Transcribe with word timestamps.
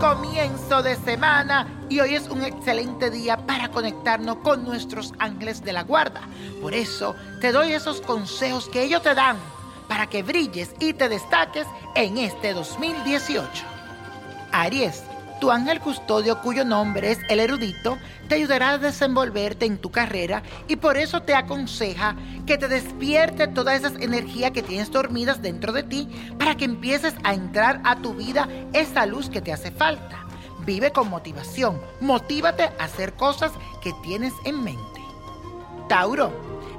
comienzo 0.00 0.82
de 0.82 0.96
semana 0.96 1.66
y 1.88 2.00
hoy 2.00 2.14
es 2.14 2.28
un 2.28 2.42
excelente 2.42 3.10
día 3.10 3.36
para 3.36 3.70
conectarnos 3.70 4.36
con 4.36 4.64
nuestros 4.64 5.12
ángeles 5.18 5.62
de 5.62 5.72
la 5.72 5.82
guarda. 5.82 6.22
Por 6.60 6.74
eso 6.74 7.14
te 7.40 7.52
doy 7.52 7.72
esos 7.72 8.00
consejos 8.00 8.68
que 8.68 8.82
ellos 8.82 9.02
te 9.02 9.14
dan 9.14 9.36
para 9.88 10.08
que 10.08 10.22
brilles 10.22 10.74
y 10.80 10.92
te 10.92 11.08
destaques 11.08 11.66
en 11.94 12.18
este 12.18 12.52
2018. 12.52 13.48
Aries, 14.52 15.02
tu 15.44 15.50
ángel 15.50 15.78
custodio 15.78 16.40
cuyo 16.40 16.64
nombre 16.64 17.10
es 17.10 17.18
el 17.28 17.38
erudito, 17.38 17.98
te 18.30 18.36
ayudará 18.36 18.70
a 18.70 18.78
desenvolverte 18.78 19.66
en 19.66 19.76
tu 19.76 19.90
carrera 19.90 20.42
y 20.68 20.76
por 20.76 20.96
eso 20.96 21.20
te 21.20 21.34
aconseja 21.34 22.16
que 22.46 22.56
te 22.56 22.66
despierte 22.66 23.46
todas 23.46 23.78
esas 23.78 24.00
energías 24.00 24.52
que 24.52 24.62
tienes 24.62 24.90
dormidas 24.90 25.42
dentro 25.42 25.74
de 25.74 25.82
ti 25.82 26.08
para 26.38 26.56
que 26.56 26.64
empieces 26.64 27.12
a 27.24 27.34
entrar 27.34 27.82
a 27.84 27.96
tu 27.96 28.14
vida 28.14 28.48
esa 28.72 29.04
luz 29.04 29.28
que 29.28 29.42
te 29.42 29.52
hace 29.52 29.70
falta. 29.70 30.24
Vive 30.64 30.92
con 30.92 31.10
motivación, 31.10 31.78
motívate 32.00 32.62
a 32.78 32.84
hacer 32.84 33.12
cosas 33.12 33.52
que 33.82 33.92
tienes 34.02 34.32
en 34.46 34.64
mente. 34.64 35.02
Tauro, 35.90 36.32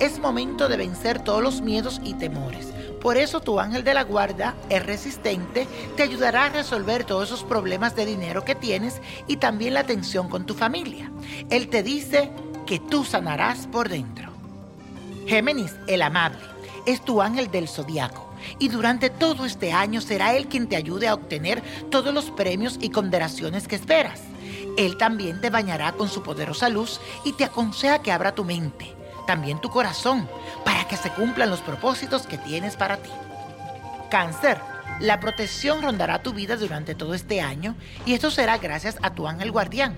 es 0.00 0.18
momento 0.18 0.68
de 0.68 0.78
vencer 0.78 1.22
todos 1.22 1.44
los 1.44 1.60
miedos 1.60 2.00
y 2.02 2.14
temores 2.14 2.72
por 3.00 3.16
eso 3.16 3.40
tu 3.40 3.60
ángel 3.60 3.84
de 3.84 3.94
la 3.94 4.04
guarda 4.04 4.54
es 4.68 4.84
resistente, 4.84 5.66
te 5.96 6.02
ayudará 6.02 6.46
a 6.46 6.48
resolver 6.50 7.04
todos 7.04 7.28
esos 7.28 7.44
problemas 7.44 7.94
de 7.94 8.06
dinero 8.06 8.44
que 8.44 8.54
tienes 8.54 9.00
y 9.26 9.36
también 9.36 9.74
la 9.74 9.84
tensión 9.84 10.28
con 10.28 10.46
tu 10.46 10.54
familia. 10.54 11.10
Él 11.50 11.68
te 11.68 11.82
dice 11.82 12.30
que 12.66 12.78
tú 12.78 13.04
sanarás 13.04 13.66
por 13.66 13.88
dentro. 13.88 14.32
Géminis, 15.26 15.74
el 15.86 16.02
amable, 16.02 16.40
es 16.86 17.04
tu 17.04 17.22
ángel 17.22 17.50
del 17.50 17.68
zodiaco. 17.68 18.26
Y 18.58 18.68
durante 18.68 19.10
todo 19.10 19.44
este 19.44 19.72
año 19.72 20.00
será 20.00 20.34
Él 20.34 20.46
quien 20.46 20.68
te 20.68 20.76
ayude 20.76 21.08
a 21.08 21.14
obtener 21.14 21.62
todos 21.90 22.14
los 22.14 22.30
premios 22.30 22.78
y 22.80 22.90
condenaciones 22.90 23.68
que 23.68 23.76
esperas. 23.76 24.20
Él 24.76 24.96
también 24.96 25.40
te 25.40 25.50
bañará 25.50 25.92
con 25.92 26.08
su 26.08 26.22
poderosa 26.22 26.68
luz 26.68 27.00
y 27.24 27.32
te 27.32 27.44
aconseja 27.44 28.00
que 28.00 28.12
abra 28.12 28.34
tu 28.34 28.44
mente 28.44 28.98
también 29.28 29.60
tu 29.60 29.68
corazón, 29.68 30.26
que 30.88 30.96
se 30.96 31.10
cumplan 31.10 31.50
los 31.50 31.60
propósitos 31.60 32.26
que 32.26 32.38
tienes 32.38 32.76
para 32.76 32.96
ti. 32.96 33.10
Cáncer, 34.10 34.58
la 35.00 35.20
protección 35.20 35.80
rondará 35.80 36.22
tu 36.22 36.32
vida 36.32 36.56
durante 36.56 36.96
todo 36.96 37.14
este 37.14 37.40
año 37.40 37.76
y 38.04 38.14
esto 38.14 38.30
será 38.30 38.58
gracias 38.58 38.96
a 39.02 39.14
tu 39.14 39.28
ángel 39.28 39.52
guardián. 39.52 39.94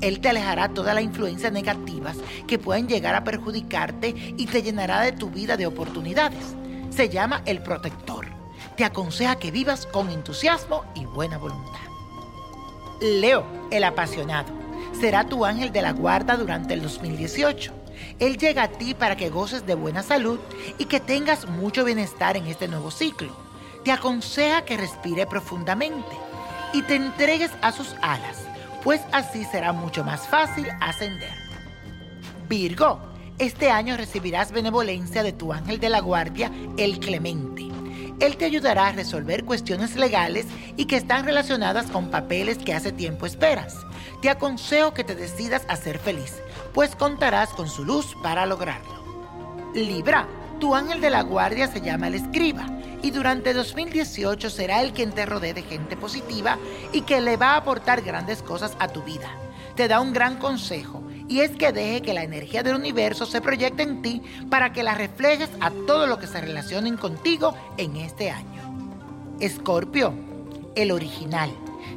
Él 0.00 0.20
te 0.20 0.28
alejará 0.28 0.68
todas 0.68 0.94
las 0.94 1.02
influencias 1.02 1.52
negativas 1.52 2.16
que 2.46 2.58
pueden 2.58 2.86
llegar 2.86 3.16
a 3.16 3.24
perjudicarte 3.24 4.14
y 4.36 4.46
te 4.46 4.62
llenará 4.62 5.00
de 5.00 5.12
tu 5.12 5.30
vida 5.30 5.56
de 5.56 5.66
oportunidades. 5.66 6.54
Se 6.90 7.08
llama 7.08 7.42
el 7.46 7.62
protector. 7.62 8.26
Te 8.76 8.84
aconseja 8.84 9.36
que 9.36 9.50
vivas 9.50 9.86
con 9.86 10.10
entusiasmo 10.10 10.84
y 10.94 11.04
buena 11.04 11.38
voluntad. 11.38 11.80
Leo, 13.00 13.44
el 13.72 13.82
apasionado, 13.82 14.52
será 15.00 15.24
tu 15.24 15.44
ángel 15.44 15.72
de 15.72 15.82
la 15.82 15.92
guarda 15.92 16.36
durante 16.36 16.74
el 16.74 16.82
2018 16.82 17.83
él 18.18 18.38
llega 18.38 18.64
a 18.64 18.68
ti 18.68 18.94
para 18.94 19.16
que 19.16 19.30
goces 19.30 19.66
de 19.66 19.74
buena 19.74 20.02
salud 20.02 20.38
y 20.78 20.86
que 20.86 21.00
tengas 21.00 21.48
mucho 21.48 21.84
bienestar 21.84 22.36
en 22.36 22.46
este 22.46 22.68
nuevo 22.68 22.90
ciclo. 22.90 23.36
Te 23.84 23.92
aconseja 23.92 24.64
que 24.64 24.76
respire 24.76 25.26
profundamente 25.26 26.16
y 26.72 26.82
te 26.82 26.96
entregues 26.96 27.50
a 27.60 27.72
sus 27.72 27.94
alas, 28.02 28.38
pues 28.82 29.00
así 29.12 29.44
será 29.44 29.72
mucho 29.72 30.04
más 30.04 30.26
fácil 30.26 30.66
ascender. 30.80 31.32
Virgo, 32.48 33.00
este 33.38 33.70
año 33.70 33.96
recibirás 33.96 34.52
benevolencia 34.52 35.22
de 35.22 35.32
tu 35.32 35.52
ángel 35.52 35.80
de 35.80 35.88
la 35.88 36.00
guardia, 36.00 36.50
el 36.76 37.00
Clemente. 37.00 37.68
Él 38.20 38.36
te 38.36 38.44
ayudará 38.44 38.88
a 38.88 38.92
resolver 38.92 39.44
cuestiones 39.44 39.96
legales 39.96 40.46
y 40.76 40.86
que 40.86 40.96
están 40.96 41.24
relacionadas 41.24 41.86
con 41.86 42.10
papeles 42.10 42.58
que 42.58 42.72
hace 42.72 42.92
tiempo 42.92 43.26
esperas. 43.26 43.76
Te 44.22 44.30
aconsejo 44.30 44.94
que 44.94 45.04
te 45.04 45.16
decidas 45.16 45.62
a 45.68 45.76
ser 45.76 45.98
feliz 45.98 46.34
pues 46.74 46.96
contarás 46.96 47.50
con 47.50 47.68
su 47.68 47.84
luz 47.84 48.16
para 48.22 48.44
lograrlo. 48.44 48.92
Libra, 49.74 50.26
tu 50.58 50.74
ángel 50.74 51.00
de 51.00 51.10
la 51.10 51.22
guardia 51.22 51.68
se 51.68 51.80
llama 51.80 52.08
el 52.08 52.16
escriba 52.16 52.66
y 53.00 53.12
durante 53.12 53.54
2018 53.54 54.50
será 54.50 54.82
el 54.82 54.92
quien 54.92 55.12
te 55.12 55.24
rodee 55.24 55.54
de 55.54 55.62
gente 55.62 55.96
positiva 55.96 56.58
y 56.92 57.02
que 57.02 57.20
le 57.20 57.36
va 57.36 57.52
a 57.52 57.56
aportar 57.58 58.02
grandes 58.02 58.42
cosas 58.42 58.76
a 58.80 58.88
tu 58.88 59.02
vida. 59.02 59.30
Te 59.76 59.88
da 59.88 60.00
un 60.00 60.12
gran 60.12 60.38
consejo 60.38 61.02
y 61.28 61.40
es 61.40 61.52
que 61.52 61.72
deje 61.72 62.02
que 62.02 62.14
la 62.14 62.24
energía 62.24 62.62
del 62.62 62.76
universo 62.76 63.24
se 63.24 63.40
proyecte 63.40 63.82
en 63.82 64.02
ti 64.02 64.22
para 64.50 64.72
que 64.72 64.82
la 64.82 64.94
reflejes 64.94 65.50
a 65.60 65.70
todo 65.86 66.06
lo 66.06 66.18
que 66.18 66.26
se 66.26 66.40
relacionen 66.40 66.96
contigo 66.96 67.54
en 67.76 67.96
este 67.96 68.30
año. 68.30 68.62
Escorpio, 69.40 70.12
el 70.74 70.90
original, 70.90 71.50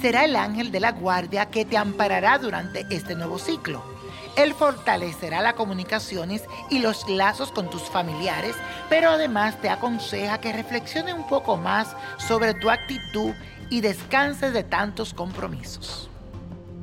será 0.00 0.24
el 0.24 0.36
ángel 0.36 0.70
de 0.72 0.80
la 0.80 0.92
guardia 0.92 1.46
que 1.46 1.64
te 1.64 1.76
amparará 1.76 2.38
durante 2.38 2.86
este 2.90 3.14
nuevo 3.14 3.38
ciclo 3.38 3.97
él 4.38 4.54
fortalecerá 4.54 5.42
las 5.42 5.54
comunicaciones 5.54 6.44
y 6.70 6.78
los 6.78 7.08
lazos 7.08 7.50
con 7.50 7.68
tus 7.68 7.82
familiares, 7.82 8.54
pero 8.88 9.10
además 9.10 9.60
te 9.60 9.68
aconseja 9.68 10.38
que 10.38 10.52
reflexione 10.52 11.12
un 11.12 11.26
poco 11.26 11.56
más 11.56 11.96
sobre 12.18 12.54
tu 12.54 12.70
actitud 12.70 13.32
y 13.68 13.80
descanses 13.80 14.52
de 14.52 14.62
tantos 14.62 15.12
compromisos. 15.12 16.08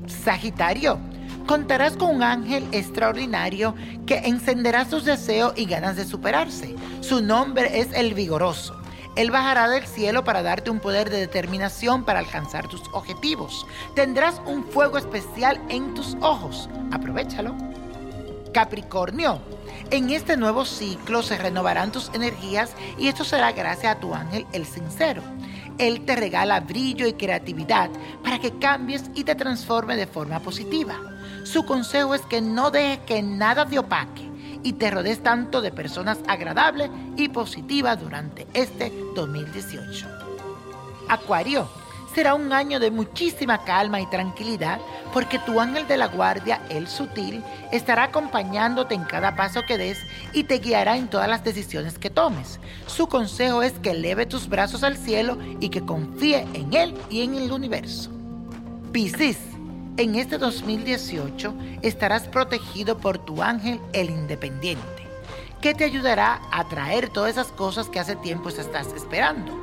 Sagitario, 0.05 0.99
contarás 1.47 1.95
con 1.95 2.13
un 2.13 2.23
ángel 2.23 2.67
extraordinario 2.73 3.73
que 4.05 4.17
encenderá 4.17 4.83
sus 4.83 5.05
deseos 5.05 5.53
y 5.55 5.65
ganas 5.65 5.95
de 5.95 6.03
superarse. 6.03 6.75
Su 6.99 7.21
nombre 7.21 7.79
es 7.79 7.93
el 7.93 8.13
vigoroso. 8.13 8.84
Él 9.15 9.31
bajará 9.31 9.69
del 9.69 9.87
cielo 9.87 10.25
para 10.25 10.43
darte 10.43 10.69
un 10.69 10.79
poder 10.79 11.09
de 11.09 11.17
determinación 11.17 12.03
para 12.03 12.19
alcanzar 12.19 12.67
tus 12.67 12.81
objetivos. 12.91 13.65
Tendrás 13.93 14.41
un 14.45 14.65
fuego 14.65 14.97
especial 14.97 15.61
en 15.69 15.93
tus 15.93 16.15
ojos. 16.19 16.69
Aprovechalo. 16.91 17.55
Capricornio, 18.53 19.41
en 19.89 20.09
este 20.09 20.35
nuevo 20.35 20.65
ciclo 20.65 21.23
se 21.23 21.37
renovarán 21.37 21.91
tus 21.91 22.09
energías 22.13 22.73
y 22.97 23.07
esto 23.07 23.23
será 23.23 23.51
gracias 23.53 23.95
a 23.95 23.99
tu 23.99 24.13
ángel 24.13 24.45
el 24.51 24.65
sincero. 24.65 25.21
Él 25.77 26.05
te 26.05 26.15
regala 26.15 26.59
brillo 26.61 27.07
y 27.07 27.13
creatividad 27.13 27.89
para 28.23 28.39
que 28.39 28.57
cambies 28.57 29.11
y 29.13 29.23
te 29.23 29.35
transforme 29.35 29.95
de 29.95 30.07
forma 30.07 30.39
positiva. 30.39 30.95
Su 31.43 31.65
consejo 31.65 32.15
es 32.15 32.21
que 32.21 32.41
no 32.41 32.71
dejes 32.71 32.99
que 32.99 33.21
nada 33.21 33.65
te 33.65 33.77
opaque 33.79 34.24
y 34.65 34.73
te 34.73 34.89
rodees 34.89 35.21
tanto 35.21 35.61
de 35.61 35.71
personas 35.71 36.17
agradables 36.27 36.89
y 37.15 37.29
positivas 37.29 38.01
durante 38.01 38.47
este 38.55 38.91
2018. 39.13 40.07
Acuario, 41.07 41.69
será 42.15 42.33
un 42.33 42.51
año 42.51 42.79
de 42.79 42.89
muchísima 42.89 43.63
calma 43.63 44.01
y 44.01 44.07
tranquilidad 44.07 44.79
porque 45.13 45.37
tu 45.37 45.59
ángel 45.59 45.87
de 45.87 45.97
la 45.97 46.07
guardia, 46.07 46.61
el 46.69 46.87
sutil, 46.87 47.43
estará 47.71 48.05
acompañándote 48.05 48.95
en 48.95 49.03
cada 49.03 49.35
paso 49.35 49.61
que 49.67 49.77
des 49.77 49.99
y 50.33 50.45
te 50.45 50.57
guiará 50.57 50.97
en 50.97 51.09
todas 51.09 51.29
las 51.29 51.43
decisiones 51.43 51.99
que 51.99 52.09
tomes. 52.09 52.59
Su 52.87 53.05
consejo 53.05 53.61
es 53.61 53.73
que 53.73 53.91
eleve 53.91 54.25
tus 54.25 54.49
brazos 54.49 54.83
al 54.83 54.97
cielo 54.97 55.37
y 55.59 55.69
que 55.69 55.85
confíe 55.85 56.47
en 56.55 56.73
él 56.73 56.95
y 57.11 57.21
en 57.21 57.35
el 57.35 57.51
universo. 57.51 58.09
Piscis, 58.91 59.37
en 59.97 60.15
este 60.15 60.37
2018 60.37 61.53
estarás 61.81 62.27
protegido 62.27 62.97
por 62.97 63.17
tu 63.17 63.41
ángel 63.41 63.79
el 63.93 64.09
independiente, 64.09 65.07
que 65.61 65.73
te 65.73 65.85
ayudará 65.85 66.41
a 66.51 66.67
traer 66.67 67.09
todas 67.09 67.31
esas 67.31 67.47
cosas 67.47 67.87
que 67.87 67.99
hace 67.99 68.15
tiempo 68.17 68.49
estás 68.49 68.87
esperando. 68.93 69.53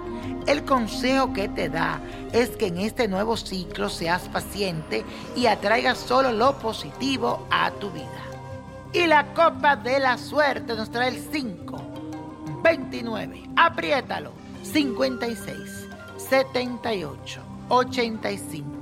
El 0.46 0.64
consejo 0.64 1.32
que 1.32 1.48
te 1.48 1.68
da 1.68 2.00
es 2.32 2.50
que 2.50 2.66
en 2.66 2.78
este 2.78 3.08
nuevo 3.08 3.36
ciclo 3.36 3.88
seas 3.88 4.22
paciente 4.28 5.04
y 5.36 5.46
atraigas 5.46 5.98
solo 5.98 6.32
lo 6.32 6.58
positivo 6.58 7.46
a 7.50 7.70
tu 7.72 7.90
vida. 7.90 8.06
Y 8.92 9.06
la 9.06 9.32
copa 9.34 9.76
de 9.76 10.00
la 10.00 10.18
suerte 10.18 10.74
nos 10.74 10.90
trae 10.90 11.08
el 11.08 11.18
5, 11.30 12.60
29, 12.62 13.50
apriétalo, 13.56 14.32
56, 14.62 15.88
78, 16.16 17.40
85. 17.68 18.81